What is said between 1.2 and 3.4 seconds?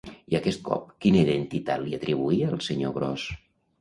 identitat li atribuïa, el senyor gros?